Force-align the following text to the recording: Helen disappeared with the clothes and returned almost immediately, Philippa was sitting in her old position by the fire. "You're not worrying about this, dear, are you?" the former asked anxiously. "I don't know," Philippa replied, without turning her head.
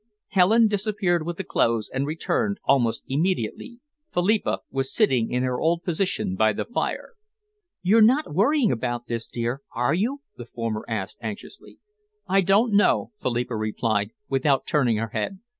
Helen 0.29 0.67
disappeared 0.67 1.27
with 1.27 1.37
the 1.37 1.43
clothes 1.43 1.87
and 1.87 2.07
returned 2.07 2.57
almost 2.63 3.03
immediately, 3.07 3.81
Philippa 4.11 4.61
was 4.71 4.91
sitting 4.91 5.29
in 5.29 5.43
her 5.43 5.59
old 5.59 5.83
position 5.83 6.35
by 6.35 6.53
the 6.53 6.65
fire. 6.65 7.13
"You're 7.83 8.01
not 8.01 8.33
worrying 8.33 8.71
about 8.71 9.05
this, 9.05 9.27
dear, 9.27 9.61
are 9.75 9.93
you?" 9.93 10.21
the 10.37 10.47
former 10.47 10.83
asked 10.87 11.19
anxiously. 11.21 11.77
"I 12.25 12.41
don't 12.41 12.73
know," 12.73 13.11
Philippa 13.19 13.55
replied, 13.55 14.09
without 14.27 14.65
turning 14.65 14.97
her 14.97 15.09
head. 15.09 15.37